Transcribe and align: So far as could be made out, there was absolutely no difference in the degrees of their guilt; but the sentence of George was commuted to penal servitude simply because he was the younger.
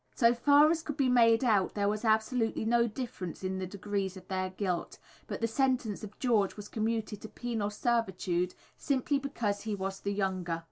So 0.15 0.33
far 0.33 0.71
as 0.71 0.81
could 0.81 0.97
be 0.97 1.09
made 1.09 1.43
out, 1.43 1.75
there 1.75 1.87
was 1.87 2.03
absolutely 2.03 2.65
no 2.65 2.87
difference 2.87 3.43
in 3.43 3.59
the 3.59 3.67
degrees 3.67 4.17
of 4.17 4.27
their 4.29 4.49
guilt; 4.49 4.97
but 5.27 5.41
the 5.41 5.47
sentence 5.47 6.03
of 6.03 6.17
George 6.17 6.57
was 6.57 6.67
commuted 6.69 7.21
to 7.21 7.29
penal 7.29 7.69
servitude 7.69 8.55
simply 8.75 9.19
because 9.19 9.61
he 9.61 9.75
was 9.75 9.99
the 9.99 10.11
younger. 10.11 10.59